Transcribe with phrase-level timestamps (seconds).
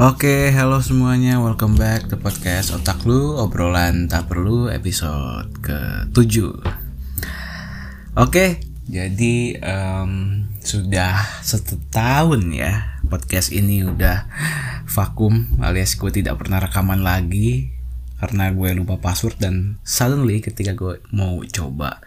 [0.00, 6.40] Oke, halo semuanya, welcome back to podcast Otak Lu, obrolan tak perlu episode ke-7
[8.16, 14.24] Oke, jadi um, sudah setahun ya podcast ini udah
[14.88, 17.68] vakum alias gue tidak pernah rekaman lagi
[18.24, 22.00] karena gue lupa password dan suddenly ketika gue mau coba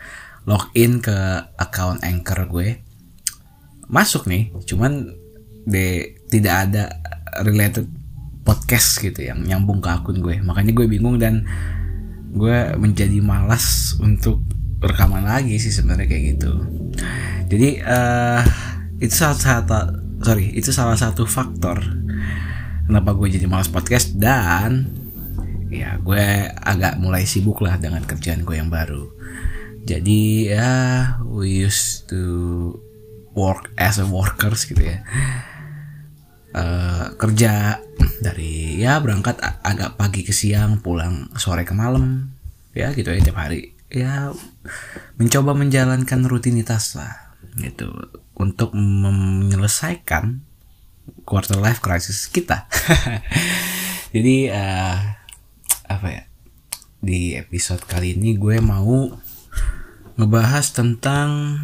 [0.49, 2.81] login ke account anchor gue
[3.85, 5.13] masuk nih cuman
[5.69, 6.83] de tidak ada
[7.41, 7.89] related
[8.43, 10.37] podcast gitu yang nyambung ke akun gue.
[10.43, 11.47] Makanya gue bingung dan
[12.33, 14.43] gue menjadi malas untuk
[14.83, 16.53] rekaman lagi sih sebenarnya kayak gitu.
[17.47, 18.43] Jadi uh,
[18.99, 19.79] itu salah satu
[20.23, 21.83] sorry itu salah satu faktor
[22.87, 24.91] kenapa gue jadi malas podcast dan
[25.71, 26.23] ya gue
[26.53, 29.07] agak mulai sibuk lah dengan kerjaan gue yang baru.
[29.83, 30.71] Jadi ya
[31.27, 32.23] we used to
[33.33, 35.01] work as a workers gitu ya
[36.53, 37.81] uh, kerja
[38.23, 42.31] dari ya berangkat agak pagi ke siang pulang sore ke malam
[42.73, 43.73] ya gitu ya tiap hari.
[43.93, 44.33] Ya
[45.21, 47.91] mencoba menjalankan rutinitas lah gitu.
[48.33, 50.41] Untuk menyelesaikan
[51.27, 52.65] quarter life crisis kita.
[54.15, 54.97] Jadi uh,
[55.89, 56.23] apa ya
[57.03, 59.11] di episode kali ini gue mau
[60.15, 61.59] ngebahas tentang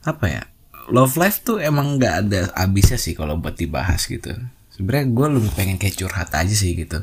[0.00, 0.42] apa ya
[0.90, 4.34] love life tuh emang nggak ada habisnya sih kalau buat dibahas gitu.
[4.74, 7.02] Sebenarnya gue lebih pengen kayak curhat aja sih gitu.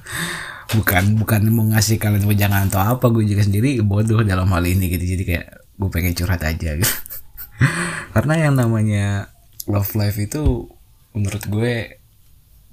[0.68, 4.92] Bukan bukan mau ngasih kalian jangan atau apa gue juga sendiri bodoh dalam hal ini
[4.92, 5.04] gitu.
[5.18, 5.48] Jadi kayak
[5.80, 6.96] gue pengen curhat aja gitu.
[8.16, 9.32] Karena yang namanya
[9.68, 10.68] love life itu
[11.16, 12.02] menurut gue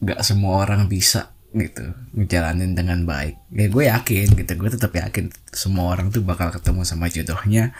[0.04, 3.38] nggak semua orang bisa gitu ngejalanin dengan baik.
[3.54, 7.70] Ya gue yakin gitu gue tetap yakin semua orang tuh bakal ketemu sama jodohnya.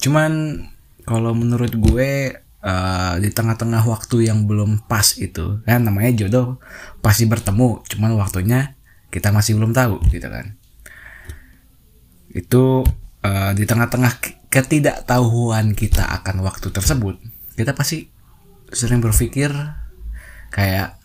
[0.00, 0.64] Cuman
[1.04, 5.60] kalau menurut gue uh, di tengah-tengah waktu yang belum pas itu.
[5.64, 6.60] Kan namanya jodoh
[7.04, 8.76] pasti bertemu cuman waktunya
[9.10, 10.56] kita masih belum tahu gitu kan.
[12.30, 12.84] Itu
[13.26, 17.22] uh, di tengah-tengah ketidaktahuan kita akan waktu tersebut
[17.54, 18.08] kita pasti
[18.72, 19.52] sering berpikir
[20.50, 20.98] kayak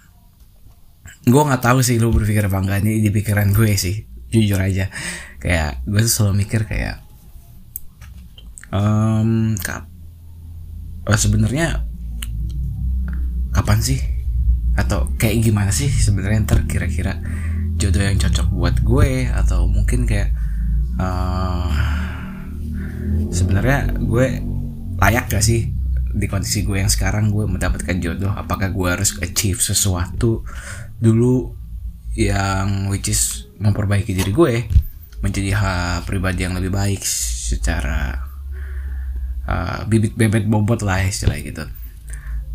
[1.26, 2.80] gue nggak tahu sih lu berpikir apa enggak.
[2.86, 4.88] Ini di pikiran gue sih jujur aja.
[5.42, 7.02] Kayak gue selalu mikir kayak
[8.72, 9.84] um, uh,
[11.14, 11.86] sebenarnya
[13.54, 14.02] kapan sih?
[14.76, 17.22] Atau kayak gimana sih sebenarnya ntar kira-kira
[17.78, 19.30] jodoh yang cocok buat gue?
[19.30, 20.34] Atau mungkin kayak
[20.98, 21.70] uh,
[23.30, 24.42] sebenarnya gue
[24.98, 25.70] layak gak sih
[26.16, 28.34] di kondisi gue yang sekarang gue mendapatkan jodoh?
[28.34, 30.42] Apakah gue harus achieve sesuatu
[30.98, 31.54] dulu
[32.16, 34.54] yang which is memperbaiki diri gue
[35.20, 38.24] menjadi hal pribadi yang lebih baik secara
[39.50, 41.66] uh, bibit bebet bobot lah istilah gitu.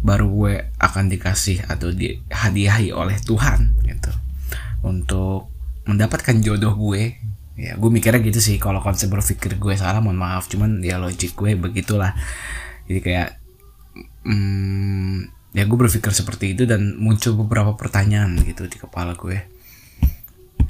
[0.00, 4.12] Baru gue akan dikasih atau dihadiahi oleh Tuhan gitu.
[4.86, 5.50] Untuk
[5.86, 7.18] mendapatkan jodoh gue.
[7.60, 10.48] Ya gue mikirnya gitu sih kalau konsep berpikir gue salah mohon maaf.
[10.48, 12.16] Cuman ya logik gue begitulah.
[12.88, 13.28] Jadi kayak
[14.24, 19.38] hmm, ya gue berpikir seperti itu dan muncul beberapa pertanyaan gitu di kepala gue.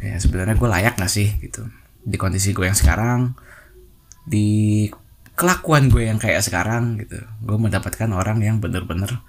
[0.00, 1.68] Ya sebenarnya gue layak gak sih gitu.
[2.02, 3.36] Di kondisi gue yang sekarang
[4.26, 4.88] di
[5.40, 7.16] kelakuan gue yang kayak sekarang gitu.
[7.40, 9.24] Gue mendapatkan orang yang bener-bener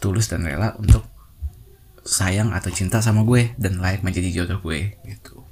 [0.00, 1.04] tulus dan rela untuk
[2.02, 5.44] sayang atau cinta sama gue dan layak menjadi jodoh gue gitu.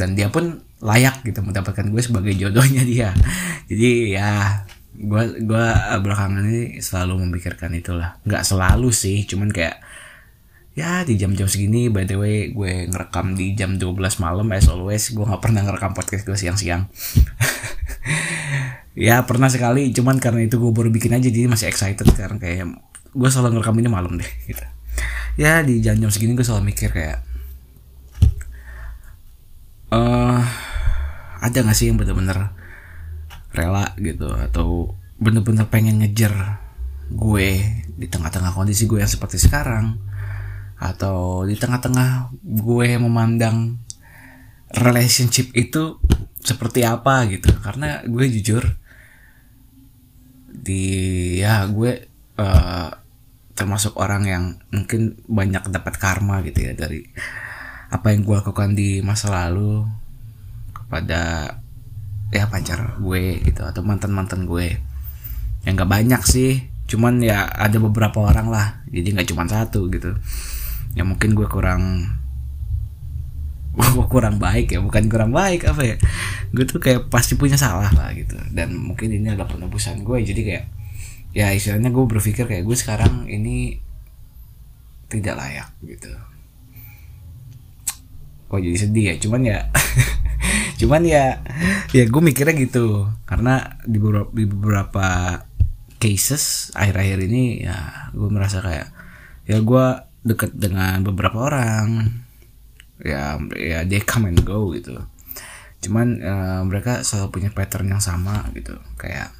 [0.00, 3.12] Dan dia pun layak gitu mendapatkan gue sebagai jodohnya dia.
[3.68, 4.64] Jadi ya
[4.96, 5.66] gue gue
[6.00, 8.16] belakangan ini selalu memikirkan itulah.
[8.24, 9.84] Nggak selalu sih cuman kayak
[10.76, 15.08] ya di jam-jam segini by the way gue ngerekam di jam 12 malam as always
[15.08, 16.84] gue nggak pernah ngerekam podcast gue siang-siang
[18.96, 22.80] ya pernah sekali cuman karena itu gue baru bikin aja jadi masih excited karena kayak
[23.12, 24.64] gue selalu ngerekam ini malam deh gitu.
[25.36, 27.20] Ya di jam-jam segini gue selalu mikir kayak
[29.92, 30.40] uh,
[31.44, 32.56] ada gak sih yang bener-bener
[33.52, 36.64] rela gitu atau bener-bener pengen ngejar
[37.12, 37.48] gue
[37.96, 40.00] di tengah-tengah kondisi gue yang seperti sekarang
[40.76, 43.76] atau di tengah-tengah gue memandang
[44.72, 46.00] relationship itu
[46.40, 47.52] seperti apa gitu.
[47.60, 48.64] Karena gue jujur
[50.66, 50.82] di
[51.38, 52.10] ya gue
[52.42, 52.90] uh,
[53.54, 57.06] termasuk orang yang mungkin banyak dapat karma gitu ya dari
[57.86, 59.86] apa yang gue lakukan di masa lalu
[60.74, 61.54] kepada
[62.34, 64.82] ya pacar gue gitu atau mantan mantan gue.
[65.62, 66.52] Yang gak banyak sih
[66.86, 68.66] cuman ya ada beberapa orang lah.
[68.90, 70.14] Jadi nggak cuma satu gitu.
[70.98, 72.10] Ya mungkin gue kurang
[73.76, 75.96] gue kurang baik ya bukan kurang baik apa ya?
[76.50, 78.36] Gue tuh kayak pasti punya salah lah gitu.
[78.52, 80.64] Dan mungkin ini adalah penebusan gue jadi kayak
[81.36, 83.76] ya istilahnya gue berpikir kayak gue sekarang ini
[85.12, 86.08] tidak layak gitu.
[88.48, 89.14] Kok jadi sedih ya?
[89.20, 89.58] Cuman ya
[90.80, 91.24] cuman ya
[91.92, 93.12] ya gue mikirnya gitu.
[93.28, 95.08] Karena di beberapa, di beberapa
[96.00, 98.88] cases akhir-akhir ini ya gue merasa kayak
[99.48, 99.86] ya gue
[100.26, 102.10] deket dengan beberapa orang
[103.02, 104.96] ya ya they come and go gitu.
[105.84, 108.76] Cuman uh, mereka selalu punya pattern yang sama gitu.
[108.96, 109.32] Kayak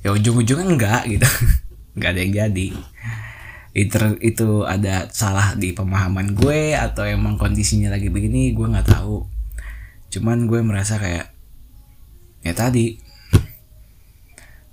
[0.00, 1.28] ya ujung-ujungnya enggak gitu.
[1.96, 2.68] Nggak ada yang jadi.
[3.70, 9.30] Itu itu ada salah di pemahaman gue atau emang kondisinya lagi begini gue nggak tahu.
[10.10, 11.30] Cuman gue merasa kayak
[12.42, 12.98] ya tadi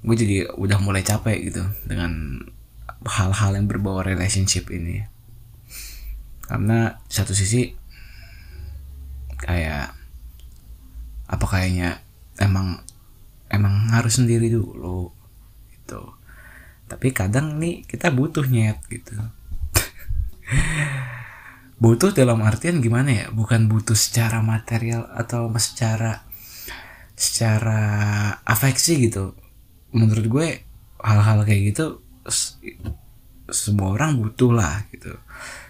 [0.01, 2.41] gue jadi udah mulai capek gitu dengan
[3.03, 5.03] hal-hal yang berbau relationship ini
[6.47, 7.75] karena satu sisi
[9.38, 9.94] kayak
[11.27, 11.99] apa kayaknya
[12.39, 12.81] emang
[13.51, 15.11] emang harus sendiri dulu
[15.75, 16.15] gitu.
[16.88, 19.13] Tapi kadang nih kita butuh nyet gitu.
[21.83, 23.25] Butuh dalam artian gimana ya?
[23.29, 26.25] Bukan butuh secara material atau secara
[27.13, 27.81] secara
[28.41, 29.38] afeksi gitu.
[29.94, 30.47] Menurut gue
[31.03, 32.01] hal-hal kayak gitu
[33.47, 35.15] semua orang butuh lah gitu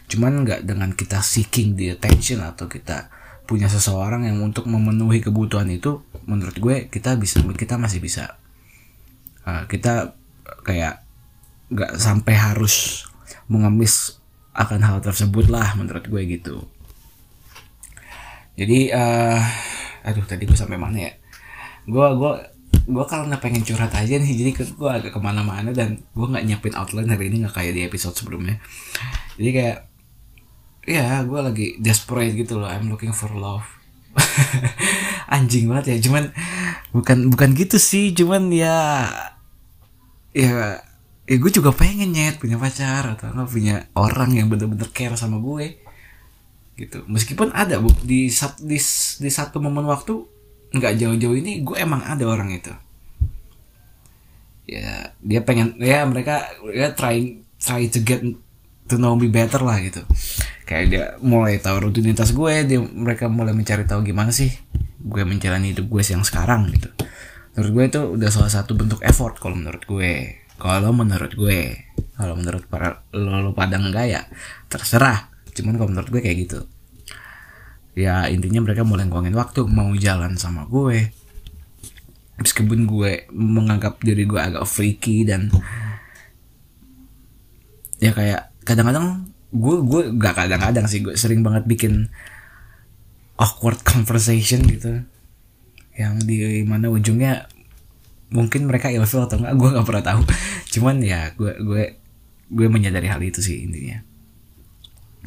[0.08, 3.12] cuman nggak dengan kita seeking the attention atau kita
[3.48, 8.40] punya seseorang yang untuk memenuhi kebutuhan itu menurut gue kita bisa kita masih bisa.
[9.48, 10.16] Uh, kita
[10.68, 11.08] kayak
[11.72, 13.08] nggak sampai harus
[13.48, 14.20] mengemis
[14.52, 16.68] akan hal tersebut lah menurut gue gitu.
[18.60, 19.40] Jadi uh,
[20.04, 21.12] aduh tadi gue sampai mana ya?
[21.88, 22.32] Gue gue
[22.88, 26.76] gue karena pengen curhat aja nih jadi gue agak ke mana-mana dan gue nggak nyiapin
[26.76, 28.60] outline hari ini nggak kayak di episode sebelumnya.
[29.40, 29.87] Jadi kayak
[30.88, 32.72] ya gue lagi desperate gitu loh.
[32.72, 33.68] I'm looking for love.
[35.36, 35.98] Anjing banget ya.
[36.08, 36.32] Cuman
[36.96, 38.16] bukan bukan gitu sih.
[38.16, 39.04] Cuman ya
[40.32, 40.80] ya
[41.28, 45.44] ya gue juga pengen nyet punya pacar atau nggak punya orang yang bener-bener care sama
[45.44, 45.76] gue.
[46.80, 47.04] Gitu.
[47.12, 48.32] Meskipun ada bu di
[48.64, 48.80] di,
[49.20, 50.16] di satu momen waktu
[50.72, 52.72] nggak jauh-jauh ini gue emang ada orang itu.
[54.72, 58.24] Ya dia pengen ya mereka ya trying try to get
[58.88, 60.08] to know me better lah gitu
[60.68, 64.52] kayak dia mulai tahu rutinitas gue dia mereka mulai mencari tahu gimana sih
[65.00, 66.92] gue menjalani hidup gue yang sekarang gitu.
[67.56, 70.44] Menurut gue itu udah salah satu bentuk effort kalau menurut gue.
[70.60, 71.88] Kalau menurut gue
[72.20, 74.22] kalau menurut para lo, lo pada enggak ya
[74.68, 75.32] terserah.
[75.56, 76.60] Cuman kalau menurut gue kayak gitu.
[77.98, 81.10] Ya intinya mereka mulai ngomongin waktu mau jalan sama gue.
[82.38, 85.50] Meskipun gue menganggap diri gue agak freaky dan
[87.98, 92.12] ya kayak kadang-kadang gue gue gak kadang-kadang sih gue sering banget bikin
[93.40, 95.04] awkward conversation gitu.
[95.98, 97.48] Yang di mana ujungnya
[98.28, 100.22] mungkin mereka ilfil atau enggak gue nggak pernah tahu.
[100.74, 101.84] Cuman ya gue gue
[102.48, 104.04] gue menyadari hal itu sih intinya.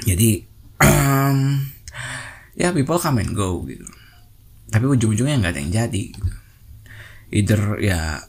[0.04, 0.30] Jadi
[2.60, 3.86] ya people come and go gitu.
[4.70, 6.30] Tapi ujung-ujungnya nggak ada yang jadi gitu.
[7.30, 8.22] either ya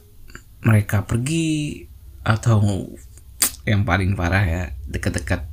[0.62, 1.82] mereka pergi
[2.22, 2.86] atau
[3.66, 5.51] yang paling parah ya deket-deket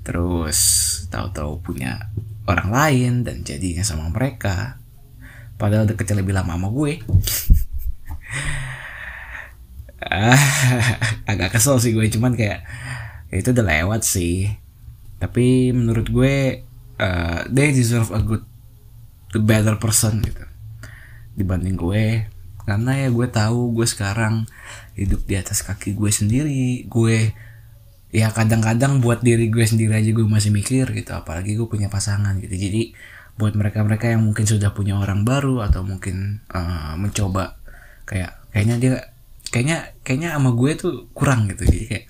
[0.00, 0.58] terus
[1.12, 2.10] tahu-tahu punya
[2.48, 4.80] orang lain dan jadinya sama mereka.
[5.60, 6.92] Padahal deketnya lebih lama sama gue.
[11.30, 12.64] Agak kesel sih gue cuman kayak
[13.28, 14.48] ya itu udah lewat sih.
[15.20, 16.64] Tapi menurut gue
[16.96, 18.42] uh, they deserve a good
[19.36, 20.42] the better person gitu.
[21.36, 22.26] Dibanding gue.
[22.64, 24.48] Karena ya gue tahu gue sekarang
[24.96, 26.88] hidup di atas kaki gue sendiri.
[26.88, 27.36] Gue
[28.10, 32.34] ya kadang-kadang buat diri gue sendiri aja gue masih mikir gitu apalagi gue punya pasangan
[32.42, 32.54] gitu.
[32.54, 32.94] Jadi
[33.38, 37.56] buat mereka-mereka yang mungkin sudah punya orang baru atau mungkin uh, mencoba
[38.04, 38.94] kayak kayaknya dia
[39.54, 41.70] kayaknya kayaknya sama gue tuh kurang gitu.
[41.70, 42.06] Jadi kayak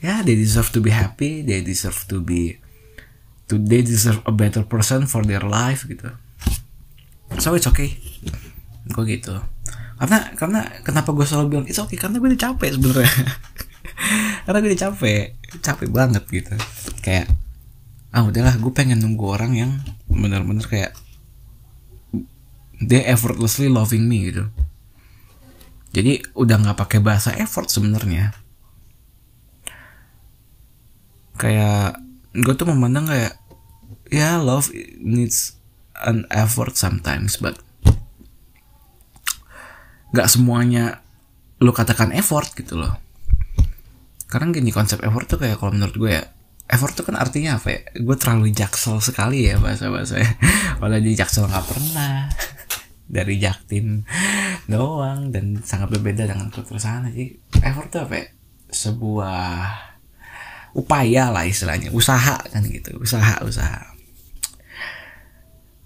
[0.00, 2.56] ya they deserve to be happy they deserve to be
[3.44, 6.08] to they deserve a better person for their life gitu.
[7.36, 8.00] So it's okay.
[8.88, 9.36] Gue gitu.
[10.00, 13.04] Karena karena kenapa gue selalu bilang it's okay karena gue udah capek sebenarnya
[14.50, 16.58] karena gue udah capek capek banget gitu.
[17.06, 17.30] Kayak
[18.10, 19.78] ah udahlah gue pengen nunggu orang yang
[20.10, 20.90] bener-bener kayak
[22.82, 24.50] they effortlessly loving me gitu.
[25.94, 28.34] Jadi udah nggak pakai bahasa effort sebenarnya.
[31.38, 32.02] Kayak
[32.34, 33.38] gue tuh memandang kayak
[34.10, 35.54] ya love needs
[35.94, 37.54] an effort sometimes but
[40.10, 41.06] nggak semuanya
[41.62, 43.09] lo katakan effort gitu loh
[44.30, 46.24] karena gini konsep effort tuh kayak kalau menurut gue ya
[46.70, 47.80] effort tuh kan artinya apa ya?
[47.98, 50.38] Gue terlalu jaksel sekali ya bahasa bahasanya
[50.78, 52.30] Walau di jaksel nggak pernah.
[53.10, 54.06] Dari Jaktim
[54.70, 56.46] doang dan sangat berbeda dengan
[56.78, 57.34] sana jadi
[57.66, 58.26] effort tuh apa ya?
[58.70, 59.50] sebuah
[60.78, 61.90] upaya lah istilahnya.
[61.90, 62.94] Usaha kan gitu.
[63.02, 63.82] Usaha usaha.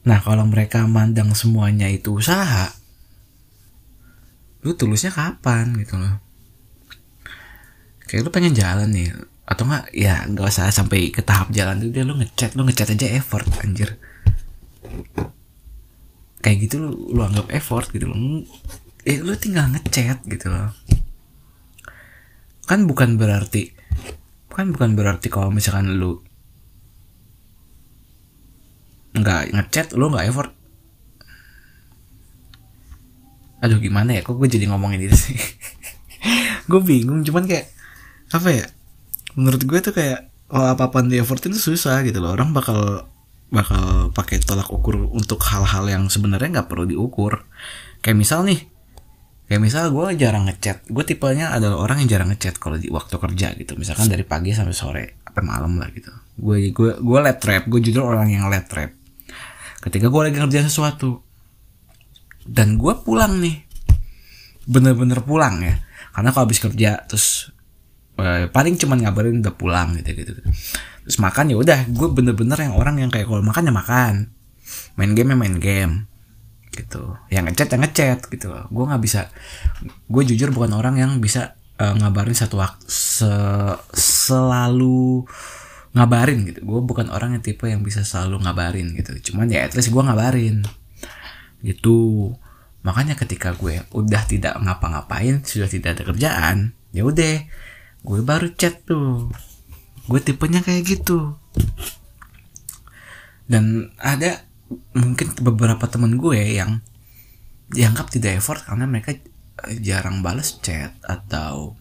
[0.04, 2.76] Nah kalau mereka mandang semuanya itu usaha
[4.64, 6.23] lu tulusnya kapan gitu loh
[8.04, 9.12] kayak lu pengen jalan nih
[9.44, 12.92] atau enggak ya nggak usah sampai ke tahap jalan tuh dia lu ngechat lu ngechat
[12.96, 14.00] aja effort anjir.
[16.44, 18.16] Kayak gitu lu, lu anggap effort gitu loh.
[19.04, 20.72] Eh lu tinggal ngechat gitu loh.
[22.64, 23.76] Kan bukan berarti
[24.54, 26.22] kan bukan berarti kalau misalkan lu
[29.18, 30.52] nggak ngechat lu nggak effort.
[33.64, 34.20] Aduh gimana ya?
[34.20, 35.38] Kok gue jadi ngomongin itu sih?
[36.68, 37.73] Gue bingung cuman kayak
[38.34, 38.66] apa ya?
[39.38, 42.34] Menurut gue tuh kayak kalau apa apa di effort itu susah gitu loh.
[42.34, 43.06] Orang bakal
[43.54, 47.46] bakal pakai tolak ukur untuk hal-hal yang sebenarnya nggak perlu diukur.
[48.02, 48.60] Kayak misal nih
[49.44, 50.90] kayak misal gue jarang ngechat.
[50.90, 53.78] Gue tipenya adalah orang yang jarang ngechat kalau di waktu kerja gitu.
[53.78, 56.10] Misalkan dari pagi sampai sore sampai malam lah gitu.
[56.34, 57.70] Gue gue gue let trap.
[57.70, 58.90] Gue jujur orang yang let trap.
[59.78, 61.22] Ketika gue lagi ngerjain sesuatu
[62.44, 63.62] dan gue pulang nih
[64.66, 65.78] bener-bener pulang ya.
[66.14, 67.53] Karena kalau habis kerja terus
[68.20, 70.32] eh, paling cuman ngabarin udah pulang gitu gitu
[71.04, 74.14] terus makan ya udah gue bener-bener yang orang yang kayak kalau makan ya makan.
[74.96, 75.94] Main game ya main game
[76.72, 77.14] gitu.
[77.28, 78.48] Yang ngechat yang ngechat gitu.
[78.72, 79.28] Gue nggak bisa
[79.84, 83.32] gue jujur bukan orang yang bisa uh, ngabarin satu waktu se
[83.92, 85.28] selalu
[85.92, 86.64] ngabarin gitu.
[86.64, 89.12] Gue bukan orang yang tipe yang bisa selalu ngabarin gitu.
[89.30, 90.64] Cuman ya at least gue ngabarin
[91.60, 92.32] gitu.
[92.80, 97.44] Makanya ketika gue udah tidak ngapa-ngapain sudah tidak ada kerjaan ya udah
[98.04, 99.32] gue baru chat tuh.
[100.04, 101.40] Gue tipenya kayak gitu.
[103.48, 104.44] Dan ada
[104.92, 106.84] mungkin beberapa temen gue yang
[107.72, 109.16] dianggap tidak effort karena mereka
[109.80, 111.76] jarang balas chat atau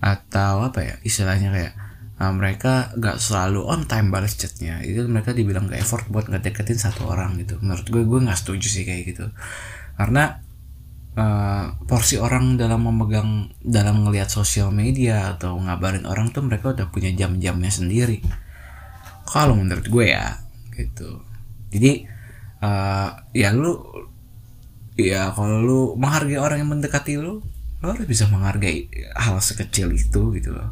[0.00, 1.74] atau apa ya istilahnya kayak
[2.16, 4.80] uh, mereka gak selalu on time balas chatnya.
[4.80, 7.60] Itu mereka dibilang gak effort buat ngedeketin satu orang gitu.
[7.60, 9.26] Menurut gue gue nggak setuju sih kayak gitu.
[10.00, 10.40] Karena
[11.18, 16.86] uh, porsi orang dalam memegang dalam ngelihat sosial media atau ngabarin orang tuh mereka udah
[16.92, 18.22] punya jam-jamnya sendiri.
[19.26, 20.38] Kalau menurut gue ya
[20.74, 21.22] gitu.
[21.70, 22.06] Jadi
[22.62, 23.78] uh, ya lu
[24.98, 27.40] ya kalau lu menghargai orang yang mendekati lu
[27.80, 30.70] lu harus bisa menghargai hal sekecil itu gitu loh.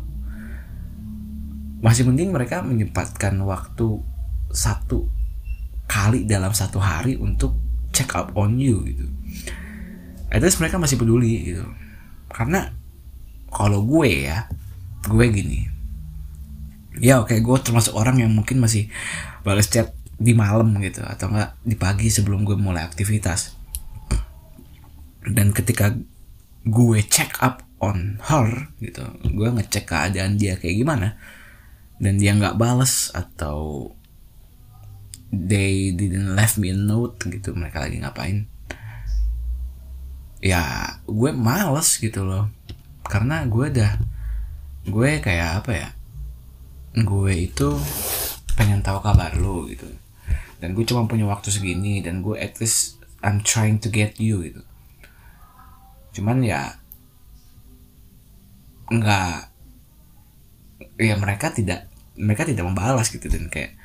[1.78, 4.02] Masih mending mereka menyempatkan waktu
[4.50, 5.06] satu
[5.88, 7.56] kali dalam satu hari untuk
[7.94, 9.08] check up on you gitu
[10.28, 11.64] at least mereka masih peduli gitu.
[12.32, 12.72] Karena
[13.48, 14.48] kalau gue ya
[15.08, 15.68] gue gini.
[16.98, 18.90] Ya oke okay, gue termasuk orang yang mungkin masih
[19.46, 23.54] balas chat di malam gitu atau enggak di pagi sebelum gue mulai aktivitas.
[25.28, 25.94] Dan ketika
[26.68, 31.14] gue check up on her gitu gue ngecek keadaan dia kayak gimana
[32.02, 33.90] dan dia nggak bales atau
[35.30, 38.50] they didn't left me a note gitu mereka lagi ngapain
[40.38, 40.62] ya
[41.04, 42.50] gue males gitu loh.
[43.06, 43.92] Karena gue udah
[44.88, 45.88] gue kayak apa ya
[46.96, 47.68] gue itu
[48.58, 49.86] pengen tahu kabar lu gitu.
[50.58, 54.42] Dan gue cuma punya waktu segini dan gue at least I'm trying to get you
[54.42, 54.62] gitu.
[56.18, 56.78] Cuman ya
[58.88, 59.52] nggak
[60.98, 61.86] ya mereka tidak
[62.18, 63.78] mereka tidak membalas gitu dan kayak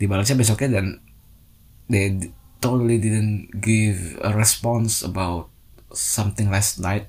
[0.00, 0.86] dibalasnya besoknya dan
[1.92, 2.32] they
[2.64, 5.52] totally didn't give a response about
[5.94, 7.08] something last night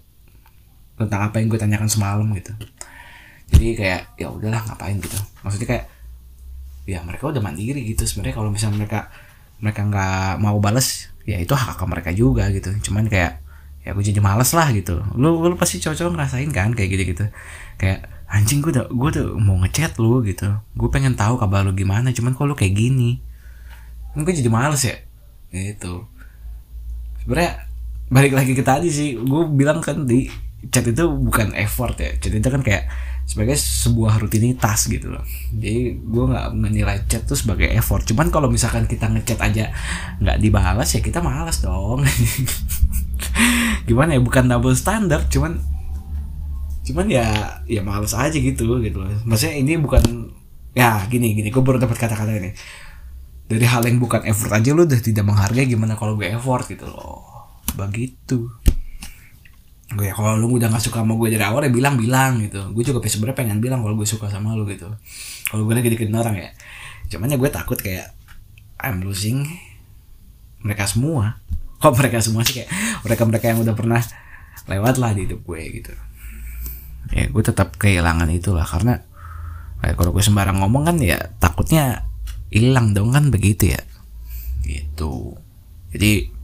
[0.96, 2.56] tentang apa yang gue tanyakan semalam gitu.
[3.52, 5.18] Jadi kayak ya udahlah ngapain gitu.
[5.44, 5.86] Maksudnya kayak
[6.86, 8.36] ya mereka udah mandiri gitu sebenarnya.
[8.40, 9.00] Kalau misalnya mereka
[9.60, 12.72] mereka nggak mau balas ya itu hak hak mereka juga gitu.
[12.90, 13.44] Cuman kayak
[13.86, 15.04] ya gue jadi males lah gitu.
[15.14, 17.26] Lu lu pasti cowok-cowok ngerasain kan kayak gitu gitu
[17.76, 20.48] kayak anjing gue udah gue tuh mau ngechat lu gitu.
[20.74, 23.22] Gue pengen tahu kabar lu gimana cuman kok lu kayak gini?
[24.16, 24.96] Kan gue jadi males ya?
[25.52, 26.08] Gitu.
[27.22, 27.65] Sebenarnya
[28.06, 30.30] balik lagi ke tadi sih gue bilang kan di
[30.70, 32.14] chat itu bukan effort ya.
[32.18, 32.90] Chat itu kan kayak
[33.26, 35.26] sebagai sebuah rutinitas gitu loh.
[35.54, 38.06] Jadi gue nggak menilai chat tuh sebagai effort.
[38.06, 39.74] Cuman kalau misalkan kita ngechat aja
[40.22, 42.06] nggak dibalas ya kita malas dong.
[43.90, 45.62] Gimana ya bukan double standard cuman
[46.86, 47.26] cuman ya
[47.66, 49.10] ya malas aja gitu gitu loh.
[49.26, 50.34] Maksudnya ini bukan
[50.78, 52.54] ya gini gini gue baru dapat kata-kata ini.
[53.46, 56.90] Dari hal yang bukan effort aja lo udah tidak menghargai gimana kalau gue effort gitu
[56.90, 57.35] loh
[57.76, 58.50] begitu.
[59.94, 62.74] Gue ya, kalau lu udah gak suka sama gue dari awal ya bilang bilang gitu.
[62.74, 64.90] Gue juga sebenarnya pengen bilang kalau gue suka sama lu gitu.
[65.52, 66.50] Kalau gue lagi dikenal orang ya.
[67.14, 68.12] Cuman ya gue takut kayak
[68.82, 69.46] I'm losing
[70.66, 71.38] mereka semua.
[71.84, 72.70] Kok mereka semua sih kayak
[73.06, 74.02] mereka mereka yang udah pernah
[74.66, 75.94] lewat lah di hidup gue gitu.
[77.14, 79.06] Ya gue tetap kehilangan itulah karena
[79.86, 82.10] kayak kalau gue sembarang ngomong kan ya takutnya
[82.50, 83.82] hilang dong kan begitu ya.
[84.66, 85.38] Gitu.
[85.94, 86.35] Jadi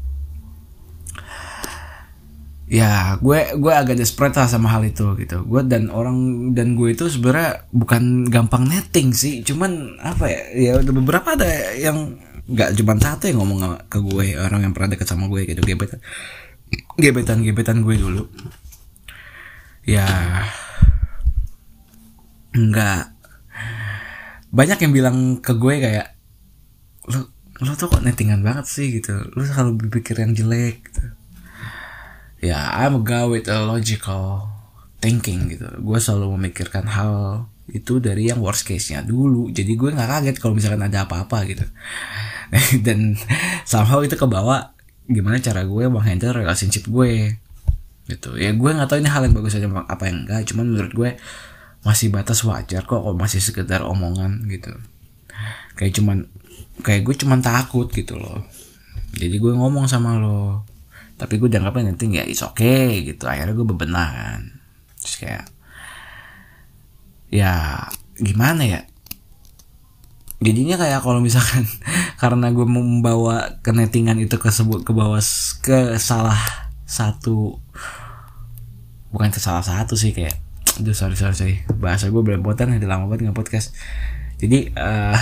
[2.72, 5.44] ya gue gue agak desperate lah sama hal itu gitu.
[5.44, 9.44] Gue dan orang dan gue itu sebenarnya bukan gampang netting sih.
[9.44, 12.16] Cuman apa ya ya beberapa ada yang
[12.48, 15.60] nggak cuma satu yang ngomong ke gue orang yang pernah deket sama gue gitu.
[15.60, 16.00] Gebetan
[16.96, 18.24] gebetan gebetan gue dulu.
[19.84, 20.08] Ya
[22.56, 23.04] nggak.
[24.56, 26.08] Banyak yang bilang ke gue kayak
[27.12, 27.28] lo
[27.68, 29.28] lo tuh kok nettingan banget sih gitu.
[29.36, 31.20] Lo selalu berpikir yang jelek gitu
[32.42, 34.50] ya I'm a guy with a logical
[35.02, 35.70] thinking gitu.
[35.82, 39.50] Gue selalu memikirkan hal itu dari yang worst case nya dulu.
[39.54, 41.66] Jadi gue nggak kaget kalau misalkan ada apa-apa gitu.
[42.86, 43.16] Dan
[43.64, 44.74] somehow itu kebawa
[45.10, 47.38] gimana cara gue menghandle relationship gue
[48.10, 48.36] gitu.
[48.36, 50.46] Ya gue nggak tahu ini hal yang bagus aja apa yang enggak.
[50.50, 51.10] Cuman menurut gue
[51.82, 54.74] masih batas wajar kok kok masih sekedar omongan gitu.
[55.78, 56.18] Kayak cuman
[56.86, 58.46] kayak gue cuman takut gitu loh.
[59.18, 60.71] Jadi gue ngomong sama lo
[61.22, 63.30] tapi gue dianggapnya nanti ya is okay gitu.
[63.30, 64.42] Akhirnya gue bebenah kan.
[64.98, 65.46] Terus kayak
[67.30, 67.86] ya
[68.18, 68.82] gimana ya?
[70.42, 71.70] Jadinya kayak kalau misalkan
[72.22, 75.22] karena gue membawa kenetingan itu ke sebut ke bawah
[75.62, 76.42] ke salah
[76.90, 77.62] satu
[79.14, 80.42] bukan ke salah satu sih kayak
[80.82, 81.56] aduh sorry sorry sorry.
[81.78, 83.78] Bahasa gue belepotan udah lama banget nggak podcast.
[84.42, 85.22] Jadi uh,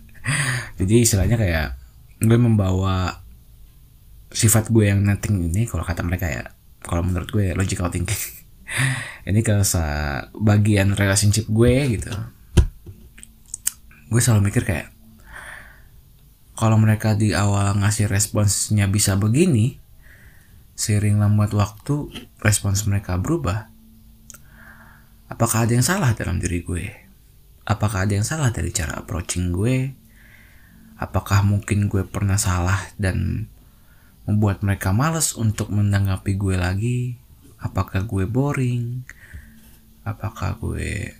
[0.80, 1.76] jadi istilahnya kayak
[2.24, 3.17] gue membawa
[4.28, 6.44] sifat gue yang netting ini kalau kata mereka ya
[6.84, 8.16] kalau menurut gue logical thinking.
[9.28, 9.64] Ini ke
[10.36, 12.12] bagian relationship gue gitu.
[14.08, 14.92] Gue selalu mikir kayak
[16.56, 19.80] kalau mereka di awal ngasih responsnya bisa begini
[20.76, 23.68] seiring lambat waktu respons mereka berubah
[25.28, 26.84] apakah ada yang salah dalam diri gue?
[27.68, 29.92] Apakah ada yang salah dari cara approaching gue?
[30.98, 33.46] Apakah mungkin gue pernah salah dan
[34.28, 37.16] membuat mereka males untuk menanggapi gue lagi.
[37.56, 39.00] Apakah gue boring?
[40.04, 41.16] Apakah gue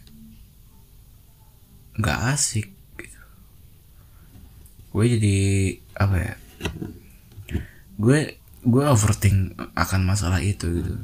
[1.96, 2.68] nggak asik
[3.00, 3.20] gitu?
[4.92, 5.38] Gue jadi
[5.96, 6.34] apa ya
[7.98, 10.94] gue gue overthink akan masalah itu gitu.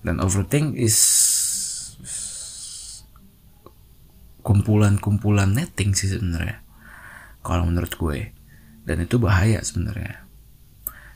[0.00, 0.96] Dan overthink is
[4.44, 6.64] kumpulan-kumpulan netting sih sebenarnya
[7.44, 8.32] kalau menurut gue.
[8.84, 10.23] Dan itu bahaya sebenarnya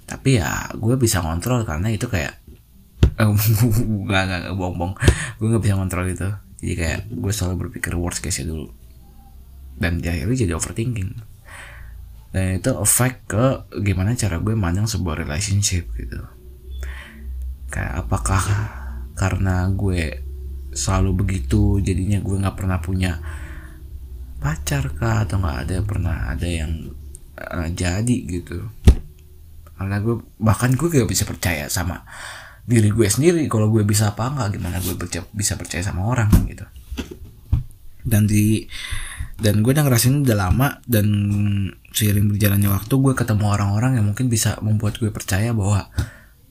[0.08, 2.40] tapi ya gue bisa kontrol karena itu kayak
[4.08, 4.94] nggak nggak bohong bohong
[5.36, 6.28] gue nggak bisa kontrol itu.
[6.58, 8.72] Jadi kayak gue selalu berpikir worst case dulu.
[9.78, 11.12] Dan akhirnya jadi overthinking.
[12.34, 13.44] Dan itu efek ke
[13.84, 16.18] gimana cara gue mandang sebuah relationship gitu.
[17.70, 18.42] Kayak apakah
[19.14, 20.24] karena gue
[20.74, 23.18] selalu begitu jadinya gue nggak pernah punya
[24.38, 26.94] pacar kah atau nggak ada pernah ada yang
[27.34, 28.70] uh, jadi gitu
[29.78, 32.02] karena gue bahkan gue gak bisa percaya sama
[32.68, 34.92] diri gue sendiri kalau gue bisa apa nggak gimana gue
[35.32, 36.66] bisa percaya sama orang gitu.
[38.04, 38.68] Dan di
[39.38, 41.06] dan gue udah ngerasain udah lama dan
[41.94, 45.88] seiring berjalannya waktu gue ketemu orang-orang yang mungkin bisa membuat gue percaya bahwa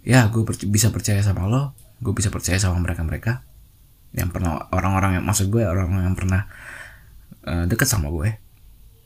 [0.07, 3.33] ya gue per bisa percaya sama lo gue bisa percaya sama mereka mereka
[4.15, 6.47] yang pernah orang-orang yang maksud gue orang orang yang pernah
[7.43, 8.39] uh, deket sama gue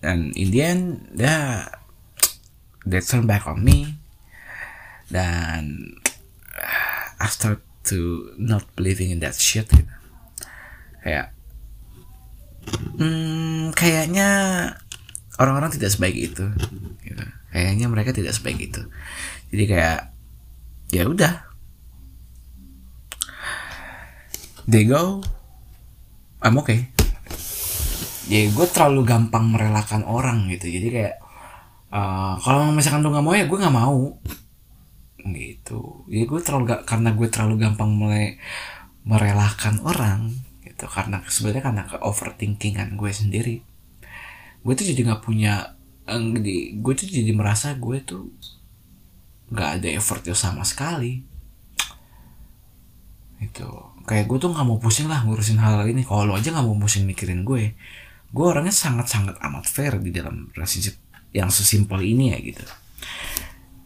[0.06, 0.84] dan in the end
[1.18, 1.50] ya yeah,
[2.86, 4.01] they turn back on me
[5.12, 5.94] dan
[7.22, 9.94] I start to not believing in that shit gitu.
[11.04, 11.36] Kayak
[12.98, 14.30] hmm, kayaknya
[15.38, 16.46] orang-orang tidak sebaik itu
[17.04, 17.24] gitu.
[17.52, 18.82] kayaknya mereka tidak sebaik itu.
[19.52, 20.00] Jadi kayak
[20.96, 21.34] ya udah.
[24.70, 25.20] They go
[26.42, 26.90] I'm okay.
[28.32, 30.72] Ya gue terlalu gampang merelakan orang gitu.
[30.72, 31.16] Jadi kayak
[31.92, 34.18] uh, kalau misalkan lu nggak mau ya gue nggak mau
[35.30, 36.06] gitu.
[36.10, 38.42] Ya gue terlalu gak karena gue terlalu gampang mulai
[39.06, 40.34] merelakan orang
[40.66, 40.86] gitu.
[40.90, 43.56] Karena sebenarnya karena ke overthinkingan gue sendiri.
[44.62, 45.78] Gue tuh jadi nggak punya
[46.82, 48.28] gue tuh jadi merasa gue tuh
[49.54, 51.22] nggak ada effortnya sama sekali.
[53.42, 53.70] Itu
[54.06, 56.06] kayak gue tuh nggak mau pusing lah ngurusin hal, hal ini.
[56.06, 57.74] Kalau aja nggak mau pusing mikirin gue
[58.32, 60.96] gue orangnya sangat sangat amat fair di dalam relationship
[61.36, 62.64] yang sesimpel ini ya gitu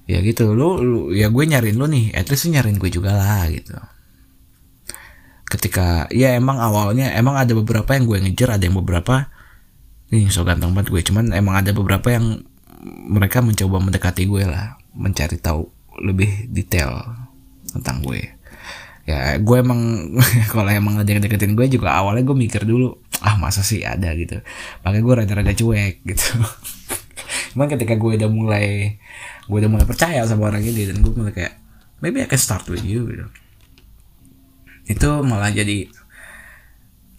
[0.05, 3.13] ya gitu lu, lu ya gue nyariin lu nih at least lu nyariin gue juga
[3.17, 3.73] lah gitu.
[5.45, 9.29] Ketika ya emang awalnya emang ada beberapa yang gue ngejar ada yang beberapa
[10.13, 12.45] ini so ganteng banget gue cuman emang ada beberapa yang
[12.85, 15.65] mereka mencoba mendekati gue lah mencari tahu
[16.01, 17.01] lebih detail
[17.73, 18.21] tentang gue.
[19.05, 20.11] Ya gue emang
[20.53, 24.13] kalau emang ada yang deketin gue juga awalnya gue mikir dulu ah masa sih ada?
[24.13, 24.41] gitu.
[24.85, 26.27] Makanya gue rada-rada cuek gitu.
[27.55, 28.97] Cuman ketika gue udah mulai
[29.45, 31.53] gue udah mulai percaya sama orang ini dan gue mulai kayak
[32.01, 33.25] maybe I can start with you gitu.
[34.89, 35.89] Itu malah jadi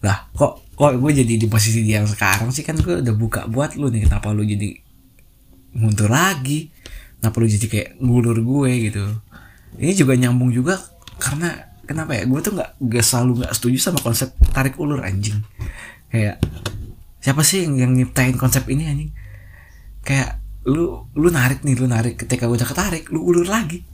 [0.03, 2.61] lah kok kok gue jadi di posisi dia yang sekarang sih?
[2.67, 4.75] Kan gue udah buka buat lu nih kenapa lu jadi
[5.73, 6.69] mundur lagi?
[7.17, 8.71] Kenapa lu jadi kayak ngulur gue?
[8.91, 9.03] Gitu.
[9.79, 10.77] Ini juga nyambung juga
[11.17, 12.27] karena kenapa ya?
[12.27, 15.41] Gue tuh nggak gak selalu nggak setuju sama konsep tarik ulur anjing.
[16.11, 16.43] Kayak
[17.23, 19.11] siapa sih yang, yang nyiptain konsep ini anjing?
[20.05, 23.87] Kayak lu lu narik nih lu narik ketika gue udah ketarik lu ulur lagi.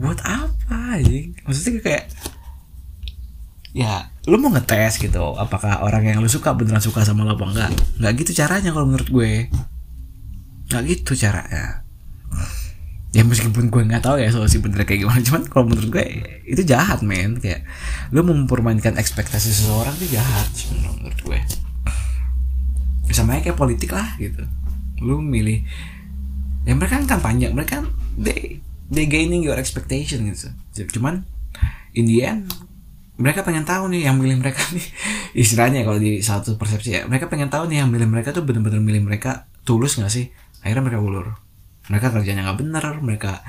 [0.00, 1.36] Buat apa anjing?
[1.44, 2.04] Maksudnya kayak
[3.76, 7.44] ya lu mau ngetes gitu apakah orang yang lu suka beneran suka sama lo apa
[7.44, 7.70] enggak?
[8.00, 9.32] Nggak gitu caranya kalau menurut gue.
[10.72, 11.84] Nggak gitu caranya.
[13.12, 16.04] Ya meskipun gue nggak tahu ya solusi bener kayak gimana cuman kalau menurut gue
[16.48, 17.36] itu jahat men.
[17.36, 17.68] Kayak
[18.08, 21.40] lu mempermainkan ekspektasi seseorang itu jahat menurut gue.
[23.12, 24.48] Sama kayak politik lah gitu
[25.02, 25.66] lu milih
[26.62, 30.52] ya mereka kan kampanye mereka kan they they gaining your expectation gitu.
[30.94, 31.26] Cuman
[31.92, 32.46] in the end
[33.20, 34.86] mereka pengen tahu nih yang milih mereka nih.
[35.42, 38.80] Istilahnya kalau di satu persepsi ya mereka pengen tahu nih yang milih mereka tuh bener-bener
[38.80, 40.30] milih mereka tulus nggak sih?
[40.62, 41.26] Akhirnya mereka ulur.
[41.90, 43.42] Mereka kerjanya nggak bener mereka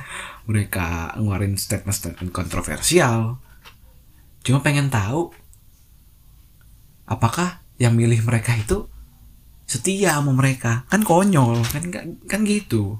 [0.50, 3.40] mereka ngeluarin statement-statement kontroversial.
[4.44, 5.32] Cuma pengen tahu
[7.08, 8.88] apakah yang milih mereka itu
[9.66, 10.88] setia sama mereka.
[10.88, 11.84] Kan konyol kan
[12.28, 13.00] kan gitu.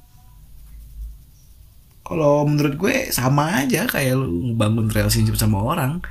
[2.04, 6.04] Kalau menurut gue sama aja kayak lu ngebangun relationship sama orang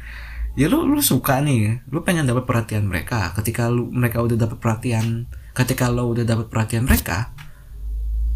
[0.52, 3.32] ya lu lu suka nih lu pengen dapat perhatian mereka.
[3.36, 7.28] Ketika lu mereka udah dapat perhatian ketika lo udah dapat perhatian mereka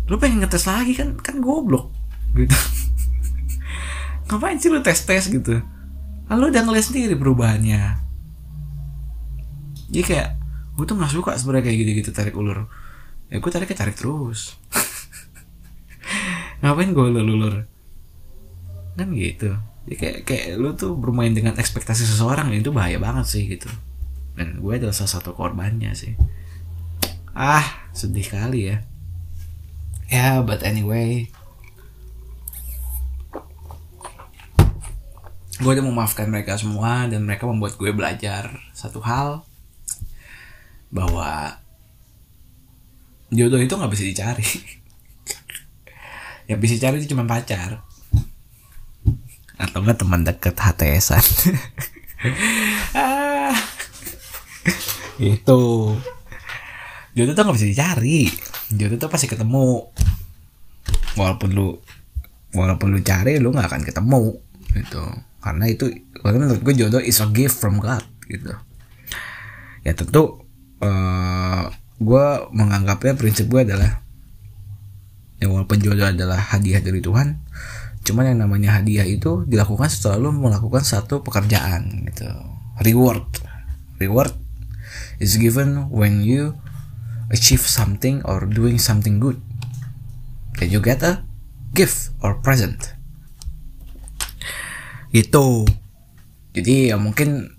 [0.06, 1.90] lu pengen ngetes lagi kan kan goblok
[2.38, 2.54] gitu.
[4.30, 5.62] Ngapain sih lu tes tes gitu?
[6.30, 8.02] Lalu udah ngeliat sendiri perubahannya.
[9.90, 10.30] Jadi kayak
[10.76, 12.68] gue tuh nggak suka sebenarnya kayak gitu gitu tarik ulur.
[13.32, 14.60] Ya gue tarik tarik terus.
[16.60, 17.56] Ngapain gue ulur ulur
[18.96, 19.56] kan gitu.
[19.88, 23.72] Ya kayak kayak lu tuh bermain dengan ekspektasi seseorang itu bahaya banget sih gitu.
[24.36, 26.12] Dan gue adalah salah satu korbannya sih.
[27.32, 28.76] Ah sedih kali ya.
[30.12, 31.32] Ya yeah, but anyway.
[35.56, 39.45] Gue udah memaafkan mereka semua dan mereka membuat gue belajar satu hal
[40.96, 41.60] bahwa
[43.28, 44.48] jodoh itu nggak bisa dicari.
[46.48, 47.84] Yang bisa dicari itu cuma pacar.
[49.60, 51.20] Atau enggak teman deket HTSan
[52.96, 53.56] ah,
[55.20, 55.60] itu.
[57.16, 58.32] Jodoh tuh nggak bisa dicari.
[58.72, 59.92] Jodoh tuh pasti ketemu.
[61.16, 61.76] Walaupun lu
[62.56, 64.40] walaupun lu cari lu nggak akan ketemu.
[64.72, 65.04] Gitu.
[65.40, 68.52] Karena itu karena menurut gue jodoh is a gift from God gitu.
[69.86, 70.45] Ya tentu
[70.82, 74.02] uh, gue menganggapnya prinsip gue adalah
[75.36, 77.46] ya walaupun jodoh adalah hadiah dari Tuhan
[78.06, 82.30] Cuman yang namanya hadiah itu dilakukan setelah lu melakukan satu pekerjaan gitu.
[82.86, 83.26] Reward.
[83.98, 84.30] Reward
[85.18, 86.54] is given when you
[87.34, 89.42] achieve something or doing something good.
[90.62, 91.26] Then you get a
[91.74, 92.94] gift or present.
[95.10, 95.66] Gitu.
[96.54, 97.58] Jadi ya mungkin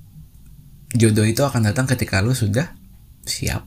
[0.95, 2.71] jodoh itu akan datang ketika lu sudah
[3.27, 3.63] siap.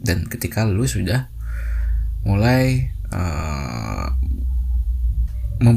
[0.00, 1.32] Dan ketika lu sudah
[2.24, 4.08] mulai uh,
[5.60, 5.76] mem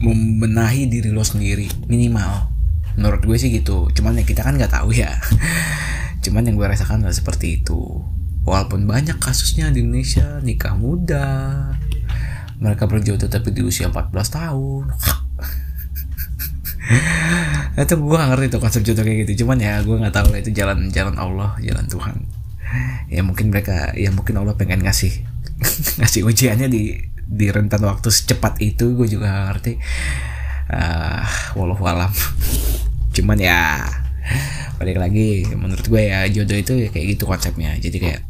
[0.00, 2.50] membenahi diri lo sendiri minimal.
[2.96, 3.88] Menurut gue sih gitu.
[3.92, 5.14] Cuman ya kita kan nggak tahu ya.
[6.24, 8.02] Cuman yang gue rasakan adalah seperti itu.
[8.44, 11.28] Walaupun banyak kasusnya di Indonesia nikah muda
[12.64, 14.84] mereka berjodoh tapi di usia 14 tahun
[17.74, 19.44] itu gue gak ngerti tuh konsep jodoh kayak gitu.
[19.44, 22.16] Cuman ya gue nggak tahu itu jalan jalan Allah jalan Tuhan.
[23.08, 25.24] Ya mungkin mereka ya mungkin Allah pengen ngasih
[26.00, 29.72] ngasih ujiannya di di rentan waktu secepat itu gue juga gak ngerti.
[30.70, 31.24] Uh,
[31.56, 32.12] walau alam.
[33.16, 33.84] Cuman ya
[34.74, 37.74] balik lagi menurut gue ya jodoh itu ya kayak gitu konsepnya.
[37.80, 38.20] Jadi kayak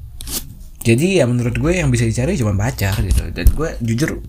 [0.84, 3.28] jadi ya menurut gue yang bisa dicari cuma pacar gitu.
[3.32, 4.20] Dan gue jujur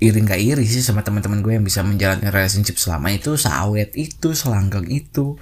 [0.00, 4.32] iri gak iri sih sama teman-teman gue yang bisa menjalani relationship selama itu sawet itu
[4.32, 5.36] selanggang itu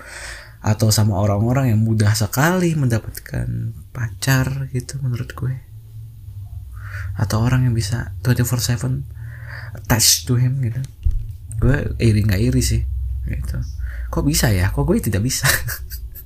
[0.58, 3.46] atau sama orang-orang yang mudah sekali mendapatkan
[3.94, 5.54] pacar gitu menurut gue.
[7.14, 9.06] Atau orang yang bisa 24/7
[9.78, 10.82] attach to him gitu.
[11.62, 12.82] Gue iri nggak iri sih
[13.30, 13.62] gitu.
[14.10, 14.74] Kok bisa ya?
[14.74, 15.46] Kok gue tidak bisa?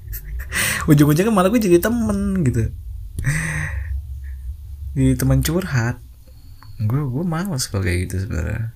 [0.91, 2.73] Ujung-ujungnya malah gue jadi temen gitu.
[4.97, 6.01] Jadi teman curhat
[6.87, 8.73] gue gue males kalau kayak gitu sebenarnya.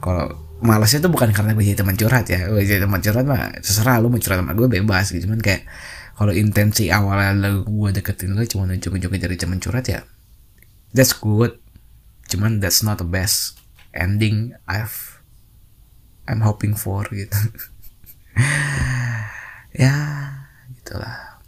[0.00, 0.26] Kalau
[0.60, 2.48] malasnya tuh bukan karena gue jadi teman curhat ya.
[2.48, 5.28] Gue jadi teman curhat mah terserah lu mau curhat sama gue bebas gitu.
[5.28, 5.68] Cuman kayak
[6.20, 10.04] kalau intensi awalnya gue deketin lo cuma ujung-ujungnya dari teman curhat ya
[10.94, 11.58] that's good.
[12.30, 13.58] Cuman that's not the best
[13.94, 15.22] ending I've
[16.26, 17.34] I'm hoping for gitu.
[19.70, 19.94] Ya
[20.74, 21.38] gitulah.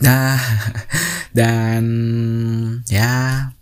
[0.00, 0.40] Nah
[1.38, 1.84] dan
[2.88, 3.52] ya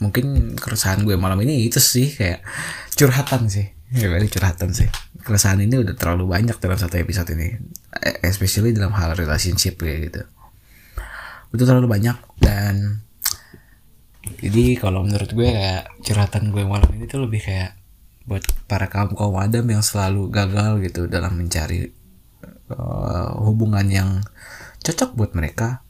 [0.00, 2.40] mungkin keresahan gue malam ini itu sih kayak
[2.96, 3.68] curhatan sih.
[3.92, 4.88] Ya curhatan sih.
[5.20, 7.60] Keresahan ini udah terlalu banyak dalam satu episode ini.
[8.24, 10.22] Especially dalam hal relationship kayak gitu.
[11.52, 13.04] Udah terlalu banyak dan
[14.40, 17.76] jadi kalau menurut gue kayak curhatan gue malam ini tuh lebih kayak
[18.24, 21.90] buat para kaum kaum adam yang selalu gagal gitu dalam mencari
[22.72, 24.10] uh, hubungan yang
[24.80, 25.84] cocok buat mereka.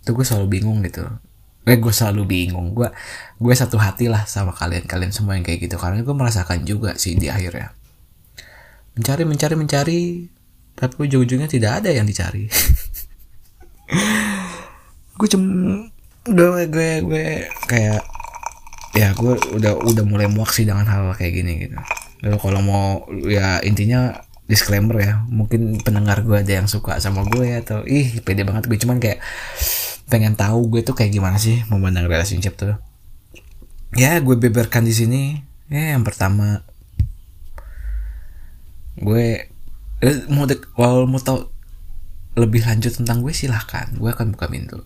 [0.00, 1.27] Itu gue selalu bingung gitu
[1.68, 2.72] gue gue selalu bingung.
[2.72, 2.88] Gue
[3.36, 5.76] gue satu hati lah sama kalian kalian semua yang kayak gitu.
[5.76, 7.76] Karena gue merasakan juga sih di akhirnya.
[8.96, 10.00] Mencari mencari mencari
[10.72, 12.48] tapi ujung-ujungnya tidak ada yang dicari.
[15.18, 15.82] Gue cuma
[16.22, 17.26] gue gue gue
[17.66, 17.98] kayak
[18.94, 21.74] ya gue udah udah mulai muak sih dengan hal kayak gini gitu.
[22.22, 24.14] Lalu kalau mau ya intinya
[24.48, 28.80] disclaimer ya mungkin pendengar gue ada yang suka sama gue atau ih pede banget gue
[28.80, 29.20] cuman kayak
[30.08, 32.74] pengen tahu gue tuh kayak gimana sih memandang relationship tuh.
[33.94, 35.22] Ya gue beberkan di sini.
[35.68, 36.64] Ya yang pertama.
[38.98, 39.52] Gue
[40.02, 41.46] eh, mau dek kalau mau tahu
[42.40, 43.92] lebih lanjut tentang gue silahkan.
[43.94, 44.80] Gue akan buka pintu.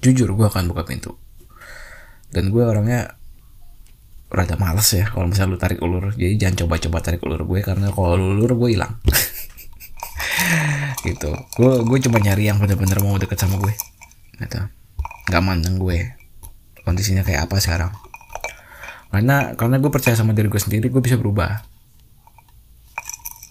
[0.00, 1.20] Jujur gue akan buka pintu.
[2.32, 3.16] Dan gue orangnya
[4.28, 6.16] rada males ya kalau misalnya lu tarik ulur.
[6.16, 8.96] Jadi jangan coba-coba tarik ulur gue karena kalau ulur gue hilang
[11.02, 11.30] gitu.
[11.54, 13.74] Gue gue cuma nyari yang bener-bener mau deket sama gue.
[14.38, 14.60] Gitu.
[15.30, 16.14] Nggak mandang gue.
[16.82, 17.92] Kondisinya kayak apa sekarang?
[19.12, 21.62] Karena karena gue percaya sama diri gue sendiri gue bisa berubah.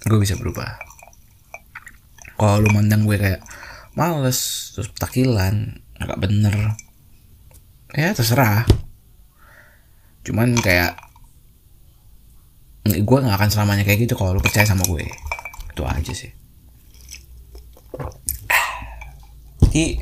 [0.07, 0.79] Gue bisa berubah.
[2.37, 3.41] Kalau lu mandang gue kayak
[3.97, 6.55] males terus takilan nggak bener.
[7.95, 8.67] Ya terserah.
[10.21, 10.99] Cuman kayak
[12.87, 15.07] gue nggak akan selamanya kayak gitu kalau lu percaya sama gue.
[15.73, 16.46] Itu aja sih
[19.77, 20.01] jadi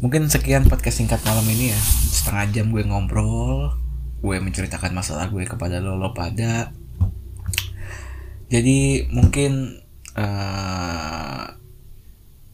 [0.00, 1.80] mungkin sekian podcast singkat malam ini ya.
[2.08, 3.76] Setengah jam gue ngobrol
[4.24, 6.72] gue menceritakan masalah gue kepada lo lo pada.
[8.48, 9.84] Jadi mungkin
[10.16, 11.44] uh,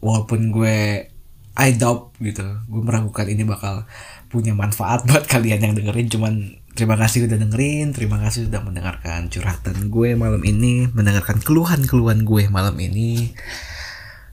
[0.03, 1.07] walaupun gue
[1.55, 3.87] I doubt gitu gue meragukan ini bakal
[4.27, 6.11] punya manfaat buat kalian yang dengerin.
[6.11, 6.33] Cuman
[6.75, 12.51] terima kasih udah dengerin terima kasih sudah mendengarkan curhatan gue malam ini mendengarkan keluhan-keluhan gue
[12.51, 13.31] malam ini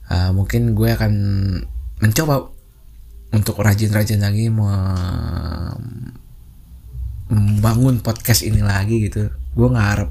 [0.09, 1.13] uh, mungkin gue akan
[2.03, 2.51] mencoba
[3.33, 4.51] untuk rajin-rajin lagi
[7.33, 9.31] membangun podcast ini lagi gitu.
[9.55, 10.11] Gue ngarep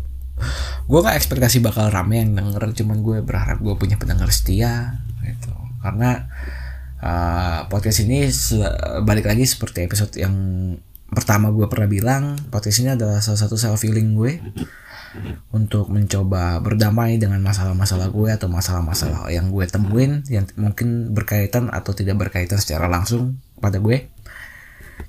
[0.89, 5.53] gue gak ekspektasi bakal rame yang denger cuman gue berharap gue punya pendengar setia gitu.
[5.81, 6.25] Karena
[7.01, 8.25] uh, podcast ini
[9.05, 10.33] balik lagi seperti episode yang
[11.11, 14.39] pertama gue pernah bilang podcast ini adalah salah satu self healing gue
[15.51, 21.91] untuk mencoba berdamai dengan masalah-masalah gue atau masalah-masalah yang gue temuin yang mungkin berkaitan atau
[21.91, 24.07] tidak berkaitan secara langsung pada gue.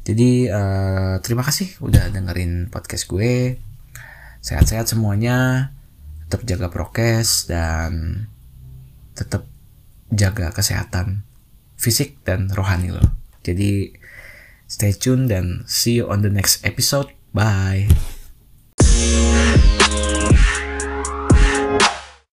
[0.02, 3.58] Jadi uh, terima kasih udah dengerin podcast gue.
[4.42, 5.70] Sehat-sehat semuanya,
[6.26, 8.26] tetap jaga prokes dan
[9.14, 9.46] tetap
[10.10, 11.22] jaga kesehatan
[11.78, 13.02] fisik dan rohani lo.
[13.46, 13.94] Jadi
[14.66, 17.10] stay tune dan see you on the next episode.
[17.30, 17.90] Bye.